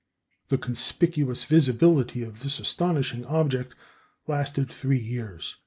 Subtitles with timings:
[0.47, 3.75] The conspicuous visibility of this astonishing object
[4.25, 5.57] lasted three years.